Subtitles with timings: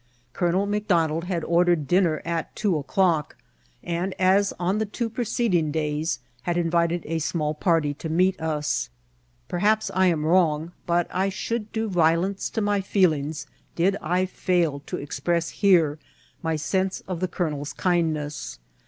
[0.33, 3.35] Colonel McDonald had ordered dinner at two o'clock,
[3.83, 8.41] and, as on the two preceding days, had invi ted a small party to meet
[8.41, 8.89] us.
[9.47, 13.45] Perhaps I am wrong, but I should do violence to my feelings
[13.75, 15.99] did I fail to ex press here
[16.41, 18.57] my sense of the colonel's kindness.